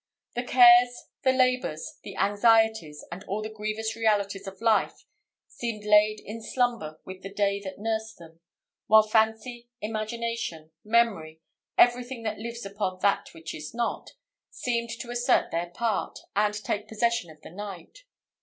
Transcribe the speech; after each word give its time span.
The 0.33 0.41
cares, 0.41 1.09
the 1.21 1.31
labours, 1.31 1.99
the 2.01 2.15
anxieties, 2.17 3.05
and 3.11 3.23
all 3.25 3.43
the 3.43 3.51
grievous 3.53 3.95
realities 3.95 4.47
of 4.47 4.59
life, 4.59 5.05
seemed 5.47 5.83
laid 5.85 6.19
in 6.21 6.41
slumber 6.41 6.99
with 7.05 7.21
the 7.21 7.31
day 7.31 7.59
that 7.63 7.77
nursed 7.77 8.17
them; 8.17 8.39
while 8.87 9.03
fancy, 9.03 9.69
imagination, 9.79 10.71
memory, 10.83 11.43
every 11.77 12.03
thing 12.03 12.23
that 12.23 12.39
lives 12.39 12.65
upon 12.65 12.97
that 13.03 13.31
which 13.35 13.53
is 13.53 13.75
not, 13.75 14.13
seemed 14.49 14.89
to 14.89 15.11
assert 15.11 15.51
their 15.51 15.69
part, 15.69 16.17
and 16.35 16.55
take 16.63 16.87
possession 16.87 17.29
of 17.29 17.39
the 17.43 17.51
night. 17.51 17.99